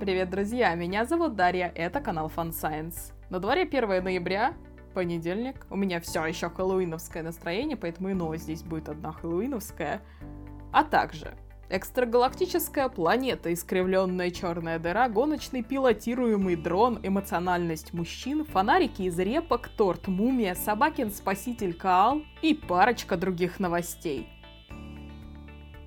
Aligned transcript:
Привет, 0.00 0.28
друзья! 0.28 0.74
Меня 0.74 1.04
зовут 1.04 1.36
Дарья, 1.36 1.70
это 1.72 2.00
канал 2.00 2.30
Fun 2.34 2.50
Science. 2.50 3.12
На 3.30 3.38
дворе 3.38 3.62
1 3.62 4.02
ноября, 4.02 4.54
понедельник. 4.92 5.66
У 5.70 5.76
меня 5.76 6.00
все 6.00 6.26
еще 6.26 6.50
хэллоуиновское 6.50 7.22
настроение, 7.22 7.76
поэтому 7.76 8.08
и 8.08 8.12
новость 8.12 8.42
здесь 8.42 8.64
будет 8.64 8.88
одна 8.88 9.12
хэллоуиновская. 9.12 10.02
А 10.72 10.82
также 10.82 11.34
Экстрагалактическая 11.70 12.88
планета, 12.88 13.52
искривленная 13.52 14.32
черная 14.32 14.80
дыра, 14.80 15.08
гоночный 15.08 15.62
пилотируемый 15.62 16.56
дрон, 16.56 16.98
эмоциональность 17.02 17.94
мужчин, 17.94 18.44
фонарики 18.44 19.02
из 19.02 19.18
репок, 19.18 19.68
торт 19.68 20.08
мумия, 20.08 20.56
собакин 20.56 21.12
спаситель 21.12 21.72
Каал 21.72 22.22
и 22.42 22.52
парочка 22.52 23.16
других 23.16 23.60
новостей. 23.60 24.28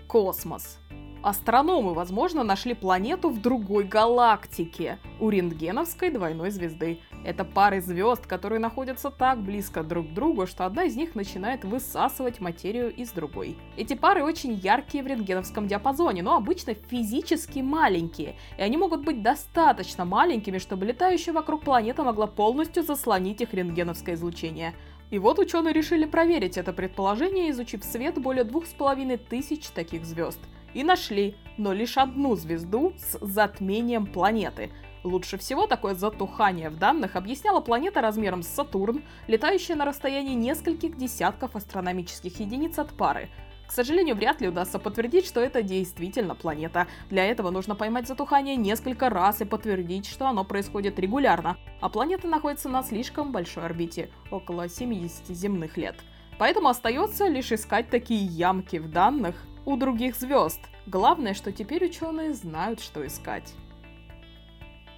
Космос. 0.07 0.79
Астрономы, 1.23 1.93
возможно, 1.93 2.43
нашли 2.43 2.73
планету 2.75 3.29
в 3.29 3.41
другой 3.41 3.85
галактике 3.85 4.99
у 5.19 5.29
рентгеновской 5.29 6.11
двойной 6.11 6.51
звезды. 6.51 6.99
Это 7.25 7.43
пары 7.43 7.81
звезд, 7.81 8.27
которые 8.27 8.59
находятся 8.59 9.09
так 9.09 9.41
близко 9.41 9.83
друг 9.83 10.09
к 10.09 10.13
другу, 10.13 10.45
что 10.45 10.65
одна 10.65 10.83
из 10.83 10.95
них 10.95 11.15
начинает 11.15 11.65
высасывать 11.65 12.39
материю 12.39 12.93
из 12.93 13.11
другой. 13.11 13.57
Эти 13.75 13.95
пары 13.95 14.23
очень 14.23 14.53
яркие 14.53 15.03
в 15.03 15.07
рентгеновском 15.07 15.67
диапазоне, 15.67 16.21
но 16.21 16.35
обычно 16.35 16.75
физически 16.75 17.59
маленькие, 17.59 18.35
и 18.57 18.61
они 18.61 18.77
могут 18.77 19.03
быть 19.03 19.23
достаточно 19.23 20.05
маленькими, 20.05 20.59
чтобы 20.59 20.85
летающая 20.85 21.33
вокруг 21.33 21.63
планета 21.63 22.03
могла 22.03 22.27
полностью 22.27 22.83
заслонить 22.83 23.41
их 23.41 23.53
рентгеновское 23.53 24.15
излучение. 24.15 24.75
И 25.09 25.19
вот 25.19 25.39
ученые 25.39 25.73
решили 25.73 26.05
проверить 26.05 26.57
это 26.57 26.73
предположение, 26.73 27.49
изучив 27.49 27.83
свет 27.83 28.21
более 28.21 28.43
двух 28.43 28.67
с 28.67 28.73
половиной 28.73 29.17
тысяч 29.17 29.67
таких 29.69 30.05
звезд– 30.05 30.39
и 30.73 30.83
нашли, 30.83 31.35
но 31.57 31.73
лишь 31.73 31.97
одну 31.97 32.35
звезду 32.35 32.93
с 32.97 33.17
затмением 33.19 34.05
планеты. 34.05 34.71
Лучше 35.03 35.37
всего 35.37 35.67
такое 35.67 35.95
затухание 35.95 36.69
в 36.69 36.77
данных 36.77 37.15
объясняла 37.15 37.61
планета 37.61 38.01
размером 38.01 38.43
с 38.43 38.47
Сатурн, 38.47 39.03
летающая 39.27 39.75
на 39.75 39.85
расстоянии 39.85 40.35
нескольких 40.35 40.97
десятков 40.97 41.55
астрономических 41.55 42.39
единиц 42.39 42.77
от 42.77 42.93
пары. 42.95 43.29
К 43.67 43.71
сожалению, 43.71 44.15
вряд 44.15 44.39
ли 44.39 44.47
удастся 44.47 44.79
подтвердить, 44.79 45.25
что 45.25 45.41
это 45.41 45.61
действительно 45.61 46.35
планета. 46.35 46.87
Для 47.09 47.25
этого 47.25 47.49
нужно 47.51 47.75
поймать 47.75 48.07
затухание 48.07 48.55
несколько 48.55 49.09
раз 49.09 49.41
и 49.41 49.45
подтвердить, 49.45 50.07
что 50.07 50.27
оно 50.27 50.45
происходит 50.45 50.99
регулярно. 50.99 51.57
А 51.81 51.89
планета 51.89 52.27
находится 52.27 52.69
на 52.69 52.81
слишком 52.81 53.33
большой 53.33 53.65
орбите, 53.65 54.09
около 54.31 54.69
70 54.69 55.27
земных 55.27 55.75
лет. 55.75 55.95
Поэтому 56.39 56.69
остается 56.69 57.27
лишь 57.27 57.51
искать 57.51 57.89
такие 57.89 58.25
ямки 58.25 58.77
в 58.77 58.89
данных 58.89 59.35
у 59.67 59.75
других 59.75 60.15
звезд. 60.15 60.61
Главное, 60.85 61.33
что 61.33 61.51
теперь 61.51 61.83
ученые 61.83 62.33
знают, 62.33 62.79
что 62.79 63.05
искать. 63.05 63.53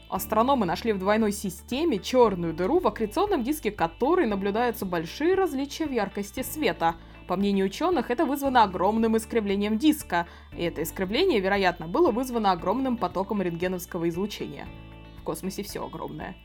Астрономы 0.10 0.68
нашли 0.68 0.94
в 0.94 1.00
двойной 1.00 1.32
системе 1.32 1.98
черную 1.98 2.54
дыру, 2.54 2.80
в 2.80 2.88
аккреционном 2.88 3.44
диске 3.44 3.72
которой 3.72 4.28
наблюдаются 4.28 4.86
большие 4.86 5.34
различия 5.34 5.88
в 5.88 5.92
яркости 5.92 6.44
света. 6.44 6.96
По 7.28 7.36
мнению 7.36 7.66
ученых, 7.66 8.12
это 8.12 8.26
вызвано 8.26 8.62
огромным 8.62 9.18
искривлением 9.18 9.80
диска, 9.80 10.28
и 10.56 10.62
это 10.62 10.84
искривление, 10.84 11.40
вероятно, 11.40 11.88
было 11.88 12.12
вызвано 12.12 12.52
огромным 12.52 12.96
потоком 12.96 13.42
рентгеновского 13.42 14.08
излучения. 14.10 14.68
В 15.18 15.24
космосе 15.24 15.64
все 15.64 15.84
огромное. 15.84 16.36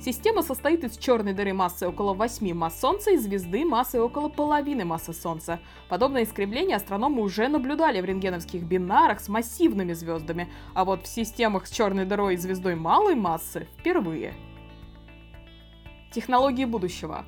Система 0.00 0.42
состоит 0.42 0.84
из 0.84 0.96
черной 0.98 1.32
дыры 1.32 1.52
массой 1.52 1.88
около 1.88 2.14
8 2.14 2.52
масс 2.54 2.78
Солнца 2.78 3.10
и 3.10 3.16
звезды 3.16 3.64
массой 3.64 4.00
около 4.00 4.28
половины 4.28 4.84
массы 4.84 5.12
Солнца. 5.12 5.58
Подобное 5.88 6.24
искривление 6.24 6.76
астрономы 6.76 7.22
уже 7.22 7.48
наблюдали 7.48 8.00
в 8.00 8.04
рентгеновских 8.04 8.62
бинарах 8.62 9.20
с 9.20 9.28
массивными 9.28 9.94
звездами, 9.94 10.48
а 10.74 10.84
вот 10.84 11.04
в 11.04 11.08
системах 11.08 11.66
с 11.66 11.70
черной 11.70 12.04
дырой 12.04 12.34
и 12.34 12.36
звездой 12.36 12.76
малой 12.76 13.14
массы 13.14 13.66
впервые. 13.78 14.34
Технологии 16.12 16.64
будущего. 16.64 17.24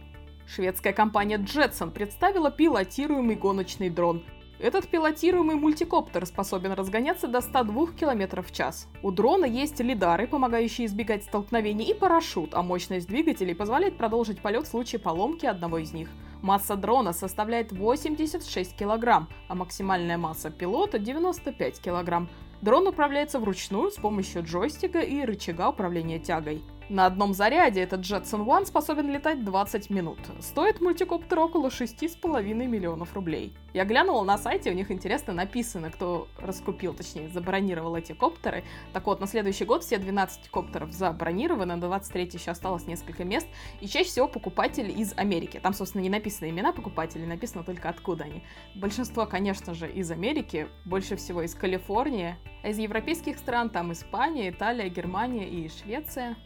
Шведская 0.47 0.93
компания 0.93 1.37
Jetson 1.37 1.91
представила 1.91 2.51
пилотируемый 2.51 3.37
гоночный 3.37 3.91
дрон– 3.91 4.25
этот 4.59 4.89
пилотируемый 4.89 5.57
мультикоптер 5.57 6.27
способен 6.27 6.73
разгоняться 6.73 7.29
до 7.29 7.41
102 7.41 7.89
км 7.99 8.43
в 8.43 8.53
час. 8.53 8.89
У 9.03 9.11
дрона 9.11 9.45
есть 9.45 9.79
лидары, 9.81 10.27
помогающие 10.27 10.87
избегать 10.87 11.25
столкновений, 11.25 11.85
и 11.85 11.95
парашют, 11.95 12.55
а 12.55 12.63
мощность 12.63 13.07
двигателей 13.07 13.55
позволяет 13.55 13.97
продолжить 13.97 14.41
полет 14.41 14.67
в 14.67 14.71
случае 14.71 15.01
поломки 15.01 15.47
одного 15.47 15.79
из 15.79 15.93
них. 15.93 16.09
Масса 16.43 16.77
дрона 16.77 17.13
составляет 17.13 17.73
86 17.73 18.77
кг, 18.77 19.27
а 19.49 19.55
максимальная 19.55 20.19
масса 20.19 20.51
пилота 20.51 20.99
95 20.99 21.81
кг. 21.81 22.29
Дрон 22.61 22.87
управляется 22.89 23.39
вручную 23.39 23.91
с 23.91 23.97
помощью 23.97 24.43
джойстика 24.45 25.01
и 25.01 25.25
рычага 25.25 25.69
управления 25.69 26.19
тягой. 26.19 26.63
На 26.89 27.05
одном 27.05 27.35
заряде 27.35 27.83
этот 27.83 28.01
Jetson 28.01 28.47
One 28.47 28.65
способен 28.65 29.11
летать 29.11 29.45
20 29.45 29.91
минут. 29.91 30.19
Стоит 30.41 30.81
мультикоптер 30.81 31.39
около 31.39 31.69
6,5 31.69 32.43
миллионов 32.55 33.13
рублей. 33.13 33.53
Я 33.75 33.85
глянула 33.85 34.25
на 34.25 34.39
сайте, 34.39 34.71
у 34.71 34.75
них 34.75 34.91
интересно 34.91 35.35
написано, 35.35 35.91
кто 35.91 36.29
раскупил, 36.39 36.95
точнее, 36.95 37.29
забронировал 37.29 37.95
эти 37.95 38.13
коптеры. 38.13 38.65
Так 38.95 39.05
вот, 39.07 39.21
на 39.21 39.27
следующий 39.27 39.67
год 39.67 39.85
все 39.85 39.99
12 39.99 40.49
коптеров 40.49 40.91
забронированы, 40.93 41.75
на 41.75 41.81
23 41.81 42.31
еще 42.33 42.53
осталось 42.53 42.87
несколько 42.87 43.23
мест, 43.23 43.47
и 43.83 43.87
чаще 43.87 44.09
всего 44.09 44.27
покупатели 44.27 44.91
из 44.91 45.13
Америки. 45.19 45.61
Там, 45.63 45.75
собственно, 45.75 46.01
не 46.01 46.09
написано 46.11 46.49
имена 46.49 46.73
покупателей, 46.73 47.27
написано 47.27 47.65
только 47.65 47.91
откуда 47.91 48.25
они. 48.25 48.43
Большинство, 48.75 49.27
конечно 49.27 49.75
же, 49.75 49.93
из 49.93 50.11
Америки, 50.11 50.69
больше 50.87 51.17
всего 51.17 51.43
из 51.43 51.55
Калифорнии, 51.55 52.37
а 52.63 52.71
из 52.71 52.79
европейских 52.79 53.37
стран 53.37 53.69
там 53.69 53.93
Испания, 53.93 54.49
Италия, 54.49 54.89
Германия 54.89 55.47
и 55.47 55.69
Швеция. 55.69 56.39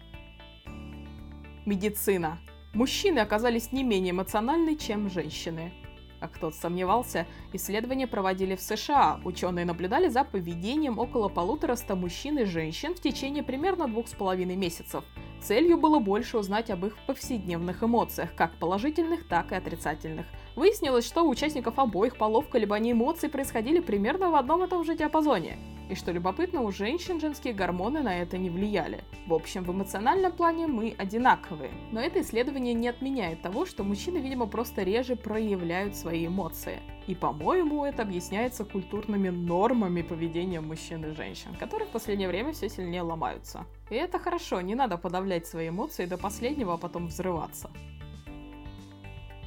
Медицина. 1.65 2.39
Мужчины 2.75 3.21
оказались 3.21 3.71
не 3.71 3.85
менее 3.85 4.11
эмоциональны, 4.11 4.75
чем 4.75 5.09
женщины. 5.09 5.73
А 6.21 6.27
кто-то 6.27 6.57
сомневался, 6.57 7.27
исследования 7.53 8.09
проводили 8.09 8.57
в 8.57 8.61
США. 8.61 9.21
Ученые 9.25 9.65
наблюдали 9.65 10.09
за 10.09 10.25
поведением 10.25 10.99
около 10.99 11.29
полутораста 11.29 11.95
мужчин 11.95 12.39
и 12.41 12.45
женщин 12.47 12.95
в 12.95 13.01
течение 13.01 13.45
примерно 13.45 13.87
двух 13.87 14.09
с 14.09 14.13
половиной 14.13 14.57
месяцев. 14.57 15.05
Целью 15.41 15.79
было 15.79 16.01
больше 16.01 16.37
узнать 16.37 16.69
об 16.71 16.85
их 16.85 16.97
повседневных 17.07 17.85
эмоциях, 17.85 18.35
как 18.35 18.59
положительных, 18.59 19.29
так 19.29 19.53
и 19.53 19.55
отрицательных. 19.55 20.27
Выяснилось, 20.57 21.07
что 21.07 21.23
у 21.23 21.29
участников 21.29 21.79
обоих 21.79 22.17
полов 22.17 22.49
колебания 22.49 22.91
эмоций 22.91 23.29
происходили 23.29 23.79
примерно 23.79 24.31
в 24.31 24.35
одном 24.35 24.65
и 24.65 24.69
том 24.69 24.85
же 24.85 24.97
диапазоне. 24.97 25.59
И 25.93 25.95
что 25.95 26.11
любопытно, 26.11 26.63
у 26.63 26.73
женщин 26.73 27.21
женские 27.21 27.53
гормоны 27.53 28.01
на 28.01 28.23
это 28.23 28.39
не 28.39 28.49
влияли. 28.49 29.05
В 29.27 29.35
общем, 29.35 29.63
в 29.63 29.73
эмоциональном 29.73 30.33
плане 30.33 30.67
мы 30.67 30.95
одинаковые. 30.97 31.71
Но 31.91 32.01
это 32.01 32.23
исследование 32.23 32.73
не 32.73 32.89
отменяет 32.89 33.43
того, 33.43 33.67
что 33.67 33.85
мужчины, 33.85 34.17
видимо, 34.17 34.47
просто 34.47 34.85
реже 34.85 35.17
проявляют 35.17 35.95
свои 35.95 36.29
эмоции. 36.29 36.81
И, 37.07 37.15
по-моему, 37.15 37.85
это 37.85 38.01
объясняется 38.05 38.65
культурными 38.65 39.29
нормами 39.29 40.01
поведения 40.01 40.63
мужчин 40.63 41.05
и 41.05 41.15
женщин, 41.15 41.55
которые 41.61 41.87
в 41.87 41.93
последнее 41.93 42.29
время 42.29 42.53
все 42.53 42.71
сильнее 42.71 43.03
ломаются. 43.03 43.67
И 43.91 43.95
это 43.95 44.19
хорошо, 44.19 44.63
не 44.63 44.75
надо 44.75 44.97
подавлять 44.97 45.47
свои 45.47 45.69
эмоции 45.69 46.07
до 46.07 46.17
последнего, 46.17 46.73
а 46.73 46.79
потом 46.79 47.09
взрываться. 47.09 47.71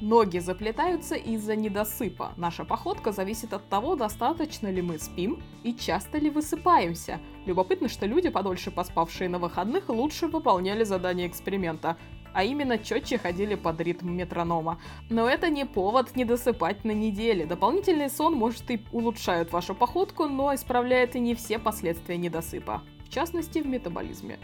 Ноги 0.00 0.38
заплетаются 0.40 1.14
из-за 1.14 1.56
недосыпа. 1.56 2.32
Наша 2.36 2.66
походка 2.66 3.12
зависит 3.12 3.54
от 3.54 3.66
того, 3.70 3.96
достаточно 3.96 4.70
ли 4.70 4.82
мы 4.82 4.98
спим 4.98 5.42
и 5.62 5.74
часто 5.74 6.18
ли 6.18 6.28
высыпаемся. 6.28 7.18
Любопытно, 7.46 7.88
что 7.88 8.04
люди, 8.04 8.28
подольше 8.28 8.70
поспавшие 8.70 9.30
на 9.30 9.38
выходных, 9.38 9.88
лучше 9.88 10.26
выполняли 10.26 10.84
задания 10.84 11.26
эксперимента, 11.26 11.96
а 12.34 12.44
именно 12.44 12.76
четче 12.76 13.16
ходили 13.16 13.54
под 13.54 13.80
ритм 13.80 14.10
метронома. 14.10 14.78
Но 15.08 15.26
это 15.26 15.48
не 15.48 15.64
повод 15.64 16.14
не 16.14 16.26
досыпать 16.26 16.84
на 16.84 16.90
неделе. 16.90 17.46
Дополнительный 17.46 18.10
сон 18.10 18.34
может 18.34 18.70
и 18.70 18.84
улучшает 18.92 19.50
вашу 19.50 19.74
походку, 19.74 20.26
но 20.26 20.54
исправляет 20.54 21.16
и 21.16 21.20
не 21.20 21.34
все 21.34 21.58
последствия 21.58 22.18
недосыпа, 22.18 22.82
в 23.06 23.08
частности 23.08 23.60
в 23.60 23.66
метаболизме. 23.66 24.38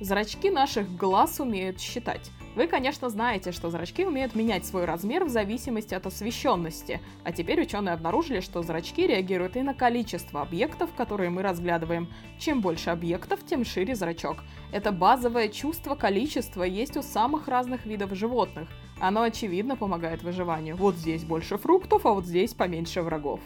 Зрачки 0.00 0.50
наших 0.50 0.96
глаз 0.96 1.38
умеют 1.38 1.80
считать. 1.80 2.32
Вы, 2.58 2.66
конечно, 2.66 3.08
знаете, 3.08 3.52
что 3.52 3.70
зрачки 3.70 4.04
умеют 4.04 4.34
менять 4.34 4.66
свой 4.66 4.84
размер 4.84 5.24
в 5.24 5.28
зависимости 5.28 5.94
от 5.94 6.06
освещенности, 6.06 7.00
а 7.22 7.30
теперь 7.30 7.62
ученые 7.62 7.92
обнаружили, 7.92 8.40
что 8.40 8.64
зрачки 8.64 9.06
реагируют 9.06 9.56
и 9.56 9.62
на 9.62 9.74
количество 9.74 10.42
объектов, 10.42 10.90
которые 10.96 11.30
мы 11.30 11.42
разглядываем. 11.42 12.08
Чем 12.36 12.60
больше 12.60 12.90
объектов, 12.90 13.46
тем 13.46 13.64
шире 13.64 13.94
зрачок. 13.94 14.38
Это 14.72 14.90
базовое 14.90 15.50
чувство 15.50 15.94
количества 15.94 16.64
есть 16.64 16.96
у 16.96 17.02
самых 17.02 17.46
разных 17.46 17.86
видов 17.86 18.12
животных. 18.16 18.68
Оно, 18.98 19.22
очевидно, 19.22 19.76
помогает 19.76 20.24
выживанию. 20.24 20.74
Вот 20.74 20.96
здесь 20.96 21.22
больше 21.22 21.58
фруктов, 21.58 22.06
а 22.06 22.10
вот 22.10 22.26
здесь 22.26 22.54
поменьше 22.54 23.02
врагов. 23.02 23.38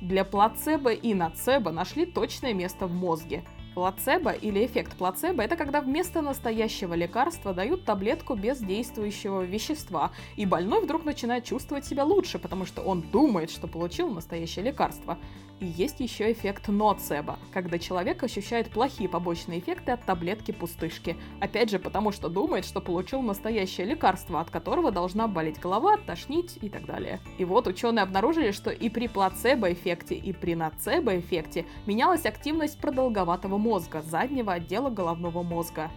Для 0.00 0.24
плацебо 0.24 0.94
и 0.94 1.12
нацебо 1.12 1.72
нашли 1.72 2.06
точное 2.06 2.54
место 2.54 2.86
в 2.86 2.94
мозге– 2.94 3.44
Плацебо 3.76 4.30
или 4.30 4.64
эффект 4.64 4.96
плацебо– 4.96 5.42
это 5.44 5.54
когда 5.54 5.82
вместо 5.82 6.22
настоящего 6.22 6.94
лекарства 6.94 7.52
дают 7.52 7.84
таблетку 7.84 8.34
без 8.34 8.58
действующего 8.58 9.42
вещества, 9.42 10.12
и 10.34 10.46
больной 10.46 10.80
вдруг 10.80 11.04
начинает 11.04 11.44
чувствовать 11.44 11.84
себя 11.84 12.04
лучше, 12.04 12.38
потому 12.38 12.64
что 12.64 12.80
он 12.80 13.02
думает, 13.02 13.50
что 13.50 13.66
получил 13.66 14.08
настоящее 14.08 14.64
лекарство. 14.64 15.18
И 15.58 15.64
есть 15.64 16.00
еще 16.00 16.30
эффект 16.32 16.68
ноцебо, 16.68 17.38
когда 17.50 17.78
человек 17.78 18.22
ощущает 18.22 18.70
плохие 18.70 19.08
побочные 19.08 19.60
эффекты 19.60 19.92
от 19.92 20.04
таблетки 20.04 20.52
пустышки. 20.52 21.16
Опять 21.40 21.70
же, 21.70 21.78
потому 21.78 22.12
что 22.12 22.28
думает, 22.28 22.66
что 22.66 22.82
получил 22.82 23.22
настоящее 23.22 23.86
лекарство, 23.86 24.40
от 24.40 24.50
которого 24.50 24.90
должна 24.90 25.28
болеть 25.28 25.58
голова, 25.58 25.96
тошнить 25.96 26.58
и 26.60 26.68
так 26.68 26.84
далее. 26.84 27.20
И 27.38 27.46
вот 27.46 27.66
ученые 27.66 28.02
обнаружили, 28.02 28.50
что 28.50 28.70
и 28.70 28.90
при 28.90 29.06
плацебо-эффекте, 29.06 30.14
и 30.14 30.34
при 30.34 30.54
ноцебо-эффекте 30.54 31.64
менялась 31.86 32.26
активность 32.26 32.78
продолговатого 32.78 33.56
мозга, 33.66 34.00
заднего 34.00 34.52
отдела 34.52 34.90
головного 34.90 35.42
мозга. 35.42 35.90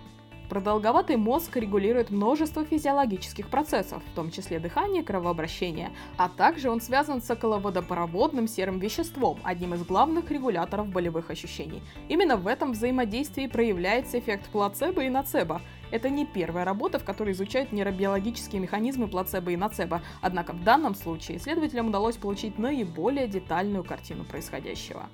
Продолговатый 0.49 1.15
мозг 1.15 1.55
регулирует 1.57 2.09
множество 2.09 2.65
физиологических 2.65 3.47
процессов, 3.49 4.01
в 4.03 4.15
том 4.15 4.31
числе 4.31 4.59
дыхание 4.59 5.03
кровообращение, 5.03 5.91
а 6.17 6.27
также 6.27 6.71
он 6.71 6.81
связан 6.81 7.21
с 7.21 7.29
околоводопроводным 7.29 8.47
серым 8.47 8.79
веществом, 8.79 9.37
одним 9.43 9.75
из 9.75 9.83
главных 9.85 10.31
регуляторов 10.31 10.87
болевых 10.87 11.29
ощущений. 11.29 11.83
Именно 12.07 12.37
в 12.37 12.47
этом 12.47 12.71
взаимодействии 12.71 13.45
проявляется 13.45 14.17
эффект 14.17 14.49
плацебо 14.49 15.03
и 15.03 15.09
нацебо. 15.09 15.61
Это 15.91 16.09
не 16.09 16.25
первая 16.25 16.65
работа, 16.65 16.97
в 16.97 17.03
которой 17.03 17.33
изучают 17.33 17.71
нейробиологические 17.71 18.59
механизмы 18.59 19.07
плацебо 19.07 19.51
и 19.51 19.57
нацебо, 19.57 20.01
однако 20.21 20.53
в 20.53 20.63
данном 20.63 20.95
случае 20.95 21.37
исследователям 21.37 21.89
удалось 21.89 22.17
получить 22.17 22.57
наиболее 22.57 23.27
детальную 23.27 23.83
картину 23.83 24.23
происходящего. 24.23 25.09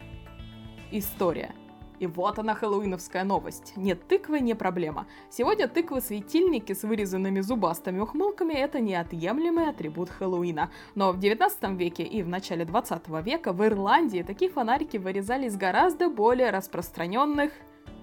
История– 0.92 1.54
и 2.00 2.07
вот 2.07 2.39
она, 2.39 2.53
хэллоуиновская 2.53 3.24
новость. 3.24 3.74
Нет 3.75 4.07
тыквы, 4.07 4.39
не 4.39 4.53
проблема. 4.53 5.07
Сегодня 5.30 5.68
тыквы-светильники 5.68 6.74
с 6.74 6.83
вырезанными 6.83 7.42
зубастыми 7.42 8.00
ухмылками– 8.00 8.53
это 8.56 8.80
неотъемлемый 8.80 9.69
атрибут 9.69 10.09
Хэллоуина. 10.09 10.71
Но 10.95 11.12
в 11.12 11.19
19 11.19 11.71
веке 11.77 12.03
и 12.03 12.24
в 12.24 12.27
начале 12.27 12.65
20 12.65 13.07
века 13.24 13.53
в 13.53 13.65
Ирландии 13.65 14.24
такие 14.24 14.51
фонарики 14.51 14.97
вырезали 14.97 15.47
из 15.47 15.57
гораздо 15.57 16.09
более 16.09 16.50
распространенных 16.51 17.51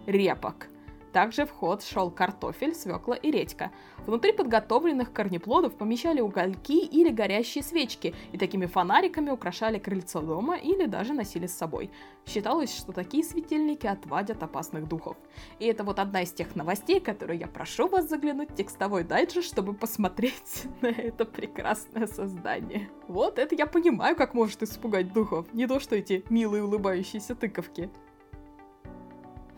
репок. 0.06 0.68
Также 1.12 1.44
в 1.44 1.50
ход 1.50 1.82
шел 1.82 2.10
картофель, 2.10 2.74
свекла 2.74 3.16
и 3.16 3.30
редька. 3.30 3.70
Внутри 4.06 4.32
подготовленных 4.32 5.12
корнеплодов 5.12 5.76
помещали 5.76 6.20
угольки 6.20 6.84
или 6.84 7.10
горящие 7.10 7.62
свечки, 7.62 8.14
и 8.32 8.38
такими 8.38 8.66
фонариками 8.66 9.30
украшали 9.30 9.78
крыльцо 9.78 10.22
дома 10.22 10.56
или 10.56 10.86
даже 10.86 11.12
носили 11.12 11.46
с 11.46 11.56
собой. 11.56 11.90
Считалось, 12.26 12.74
что 12.74 12.92
такие 12.92 13.22
светильники 13.24 13.86
отвадят 13.86 14.42
опасных 14.42 14.88
духов. 14.88 15.16
И 15.58 15.66
это 15.66 15.84
вот 15.84 15.98
одна 15.98 16.22
из 16.22 16.32
тех 16.32 16.56
новостей, 16.56 16.98
которые 16.98 17.40
я 17.40 17.46
прошу 17.46 17.88
вас 17.88 18.08
заглянуть 18.08 18.50
в 18.50 18.54
текстовой 18.54 19.04
дайджест, 19.04 19.48
чтобы 19.48 19.74
посмотреть 19.74 20.64
на 20.80 20.86
это 20.88 21.24
прекрасное 21.24 22.06
создание. 22.06 22.88
Вот 23.06 23.38
это 23.38 23.54
я 23.54 23.66
понимаю, 23.66 24.16
как 24.16 24.34
может 24.34 24.62
испугать 24.62 25.12
духов, 25.12 25.52
не 25.52 25.66
то 25.66 25.78
что 25.78 25.94
эти 25.94 26.24
милые 26.30 26.64
улыбающиеся 26.64 27.34
тыковки. 27.34 27.90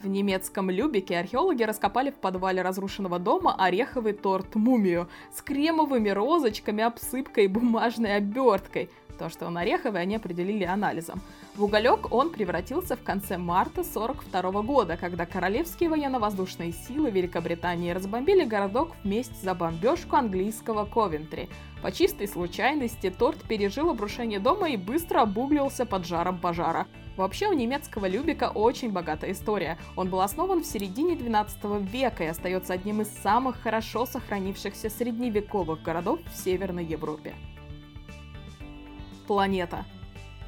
В 0.05 0.09
немецком 0.09 0.69
Любике 0.69 1.19
археологи 1.19 1.63
раскопали 1.63 2.11
в 2.11 2.17
подвале 2.17 2.61
разрушенного 2.61 3.19
дома 3.19 3.55
ореховый 3.59 4.13
торт-мумию 4.13 5.09
с 5.35 5.41
кремовыми 5.41 6.11
розочками, 6.11 6.85
обсыпкой 6.85 7.47
и 7.47 7.49
бумажной 7.49 8.17
оберткой. 8.17 8.91
То, 9.19 9.31
что 9.31 9.47
он 9.47 9.57
ореховый, 9.57 10.03
они 10.03 10.17
определили 10.17 10.65
анализом. 10.65 11.23
В 11.57 11.65
уголек 11.65 12.13
он 12.13 12.29
превратился 12.29 12.97
в 12.97 13.03
конце 13.03 13.39
марта 13.39 13.81
1942 13.81 14.63
года, 14.63 14.99
когда 14.99 15.25
королевские 15.25 15.89
военно-воздушные 15.89 16.73
силы 16.73 17.09
Великобритании 17.11 17.93
разбомбили 17.93 18.45
городок 18.45 18.93
вместе 19.05 19.37
за 19.43 19.55
бомбежку 19.55 20.17
английского 20.17 20.85
Ковентри. 20.85 21.49
По 21.81 21.91
чистой 21.91 22.29
случайности 22.29 23.09
торт 23.09 23.43
пережил 23.49 23.89
обрушение 23.89 24.39
дома 24.39 24.69
и 24.69 24.77
быстро 24.77 25.23
обуглился 25.23 25.87
под 25.87 26.05
жаром 26.05 26.39
пожара. 26.39 26.87
Вообще 27.17 27.47
у 27.47 27.53
немецкого 27.53 28.07
Любика 28.07 28.51
очень 28.51 28.91
богатая 28.91 29.33
история. 29.33 29.79
Он 29.95 30.09
был 30.09 30.21
основан 30.21 30.63
в 30.63 30.67
середине 30.67 31.15
12 31.15 31.65
века 31.83 32.25
и 32.25 32.29
остается 32.29 32.73
одним 32.73 33.03
из 33.03 33.09
самых 33.09 33.61
хорошо 33.61 34.05
сохранившихся 34.05 34.91
средневековых 34.91 35.83
городов 35.83 36.19
в 36.33 36.37
Северной 36.37 36.85
Европе. 36.85 37.35
Планета. 39.29 39.85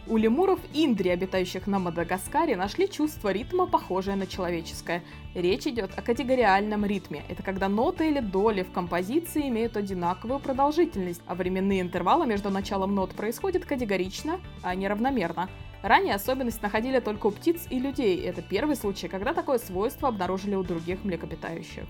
У 0.08 0.16
лемуров 0.16 0.60
Индри, 0.72 1.08
обитающих 1.08 1.66
на 1.66 1.80
Мадагаскаре, 1.80 2.54
нашли 2.54 2.88
чувство 2.88 3.32
ритма, 3.32 3.66
похожее 3.66 4.14
на 4.14 4.28
человеческое. 4.28 5.02
Речь 5.34 5.66
идет 5.66 5.90
о 5.98 6.02
категориальном 6.02 6.84
ритме. 6.84 7.24
Это 7.28 7.42
когда 7.42 7.68
ноты 7.68 8.10
или 8.10 8.20
доли 8.20 8.62
в 8.62 8.70
композиции 8.70 9.48
имеют 9.48 9.76
одинаковую 9.76 10.38
продолжительность, 10.38 11.22
а 11.26 11.34
временные 11.34 11.80
интервалы 11.80 12.24
между 12.26 12.50
началом 12.50 12.94
нот 12.94 13.16
происходят 13.16 13.64
категорично, 13.64 14.38
а 14.62 14.76
не 14.76 14.86
равномерно. 14.86 15.48
Ранее 15.82 16.14
особенность 16.14 16.62
находили 16.62 17.00
только 17.00 17.26
у 17.26 17.30
птиц 17.30 17.66
и 17.70 17.78
людей. 17.78 18.20
Это 18.22 18.42
первый 18.42 18.76
случай, 18.76 19.08
когда 19.08 19.32
такое 19.32 19.58
свойство 19.58 20.08
обнаружили 20.08 20.54
у 20.54 20.62
других 20.62 21.04
млекопитающих. 21.04 21.84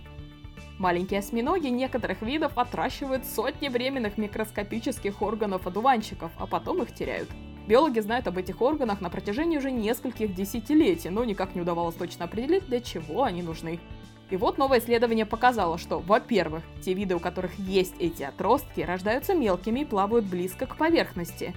Маленькие 0.79 1.21
осьминоги 1.21 1.69
некоторых 1.69 2.21
видов 2.21 2.59
отращивают 2.59 3.25
сотни 3.25 3.69
временных 3.69 4.19
микроскопических 4.19 5.23
органов 5.23 5.67
одуванчиков, 5.67 6.31
а 6.39 6.47
потом 6.47 6.83
их 6.83 6.95
теряют. 6.95 7.31
Биологи 7.67 8.01
знают 8.01 8.29
об 8.29 8.37
этих 8.37 8.61
органах 8.61 9.01
на 9.01 9.09
протяжении 9.09 9.57
уже 9.57 9.71
нескольких 9.71 10.35
десятилетий, 10.35 11.09
но 11.09 11.25
никак 11.25 11.55
не 11.55 11.63
удавалось 11.63 11.97
точно 11.97 12.27
определить, 12.27 12.67
для 12.67 12.81
чего 12.81 13.23
они 13.25 13.43
нужны. 13.43 13.81
И 14.29 14.37
вот 14.37 14.59
новое 14.59 14.81
исследование 14.81 15.25
показало, 15.25 15.79
что, 15.79 16.01
во-первых, 16.01 16.63
те 16.85 16.95
виды, 16.95 17.15
у 17.15 17.21
которых 17.21 17.59
есть 17.59 17.95
эти 17.99 18.23
отростки, 18.23 18.81
рождаются 18.81 19.35
мелкими 19.35 19.81
и 19.81 19.85
плавают 19.85 20.27
близко 20.27 20.67
к 20.67 20.77
поверхности, 20.77 21.55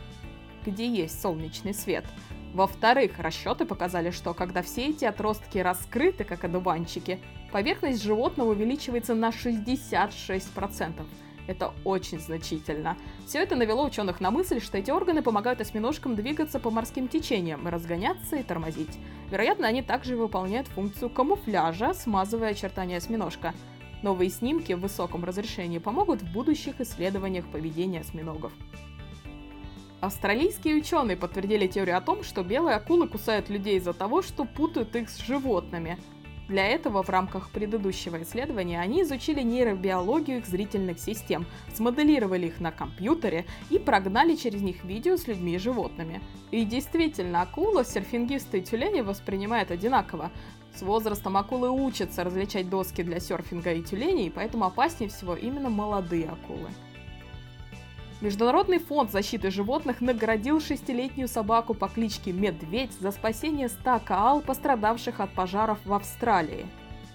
где 0.65 0.87
есть 0.87 1.21
солнечный 1.21 1.73
свет. 1.73 2.05
Во-вторых, 2.53 3.19
расчеты 3.19 3.65
показали, 3.65 4.09
что 4.11 4.33
когда 4.33 4.61
все 4.61 4.87
эти 4.87 5.05
отростки 5.05 5.59
раскрыты, 5.59 6.23
как 6.23 6.43
одуванчики, 6.43 7.19
поверхность 7.51 8.03
животного 8.03 8.51
увеличивается 8.51 9.13
на 9.13 9.29
66%. 9.29 11.05
Это 11.47 11.73
очень 11.83 12.19
значительно. 12.19 12.95
Все 13.25 13.39
это 13.39 13.55
навело 13.55 13.83
ученых 13.83 14.21
на 14.21 14.29
мысль, 14.29 14.61
что 14.61 14.77
эти 14.77 14.91
органы 14.91 15.23
помогают 15.23 15.59
осьминожкам 15.61 16.15
двигаться 16.15 16.59
по 16.59 16.69
морским 16.69 17.07
течениям, 17.07 17.67
разгоняться 17.67 18.35
и 18.35 18.43
тормозить. 18.43 18.99
Вероятно, 19.31 19.67
они 19.67 19.81
также 19.81 20.15
выполняют 20.15 20.67
функцию 20.67 21.09
камуфляжа, 21.09 21.95
смазывая 21.95 22.51
очертания 22.51 22.97
осьминожка. 22.97 23.55
Новые 24.03 24.29
снимки 24.29 24.73
в 24.73 24.81
высоком 24.81 25.25
разрешении 25.25 25.79
помогут 25.79 26.21
в 26.21 26.31
будущих 26.31 26.79
исследованиях 26.81 27.47
поведения 27.47 28.01
осьминогов. 28.01 28.53
Австралийские 30.01 30.75
ученые 30.75 31.17
подтвердили 31.17 31.67
теорию 31.67 31.97
о 31.97 32.01
том, 32.01 32.23
что 32.23 32.43
белые 32.43 32.75
акулы 32.77 33.07
кусают 33.07 33.49
людей 33.49 33.77
из-за 33.77 33.93
того, 33.93 34.21
что 34.21 34.45
путают 34.45 34.95
их 34.95 35.09
с 35.09 35.17
животными– 35.17 35.97
для 36.49 36.65
этого 36.65 37.03
в 37.03 37.09
рамках 37.09 37.51
предыдущего 37.51 38.23
исследования 38.23 38.81
они 38.81 39.03
изучили 39.03 39.43
нейробиологию 39.43 40.39
их 40.39 40.47
зрительных 40.47 40.99
систем, 40.99 41.45
смоделировали 41.75 42.47
их 42.47 42.59
на 42.59 42.71
компьютере 42.71 43.45
и 43.69 43.77
прогнали 43.77 44.35
через 44.35 44.63
них 44.63 44.83
видео 44.83 45.15
с 45.15 45.27
людьми 45.27 45.53
и 45.53 45.59
животными. 45.59 46.23
И 46.49 46.65
действительно, 46.65 47.43
акула, 47.43 47.85
серфингисты 47.85 48.57
и 48.57 48.61
тюлени 48.63 49.01
воспринимают 49.01 49.69
одинаково. 49.69 50.31
С 50.73 50.81
возрастом 50.81 51.37
акулы 51.37 51.69
учатся 51.69 52.23
различать 52.23 52.67
доски 52.67 53.03
для 53.03 53.19
серфинга 53.19 53.73
и 53.73 53.83
тюленей, 53.83 54.31
поэтому 54.31 54.65
опаснее 54.65 55.11
всего 55.11 55.35
именно 55.35 55.69
молодые 55.69 56.29
акулы. 56.29 56.69
Международный 58.21 58.79
фонд 58.79 59.11
защиты 59.11 59.49
животных 59.49 60.01
наградил 60.01 60.59
шестилетнюю 60.59 61.29
собаку 61.29 61.73
по 61.73 61.87
кличке 61.87 62.33
Медведь 62.33 62.91
за 62.99 63.11
спасение 63.11 63.69
100 63.69 64.01
коал, 64.03 64.41
пострадавших 64.41 65.21
от 65.21 65.33
пожаров 65.33 65.79
в 65.85 65.93
Австралии. 65.93 66.65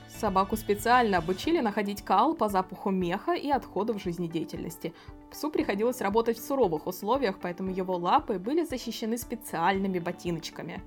Собаку 0.08 0.56
специально 0.56 1.18
обучили 1.18 1.60
находить 1.60 2.02
каал 2.02 2.34
по 2.34 2.48
запаху 2.48 2.90
меха 2.90 3.32
и 3.32 3.50
отходов 3.50 4.02
жизнедеятельности. 4.02 4.94
Псу 5.30 5.50
приходилось 5.50 6.00
работать 6.00 6.38
в 6.38 6.46
суровых 6.46 6.86
условиях, 6.86 7.38
поэтому 7.38 7.70
его 7.70 7.96
лапы 7.96 8.38
были 8.38 8.64
защищены 8.64 9.18
специальными 9.18 9.98
ботиночками. 9.98 10.82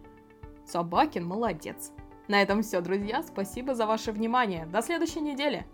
Собакин 0.66 1.28
молодец. 1.28 1.92
На 2.28 2.42
этом 2.42 2.64
все, 2.64 2.82
друзья. 2.82 3.22
Спасибо 3.22 3.76
за 3.76 3.86
ваше 3.86 4.12
внимание. 4.12 4.66
До 4.66 4.82
следующей 4.82 5.22
недели. 5.22 5.68